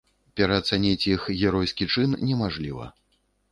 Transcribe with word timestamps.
Пераацаніць 0.39 1.07
іх 1.13 1.27
геройскі 1.43 1.89
чын 1.93 2.19
немажліва. 2.25 2.91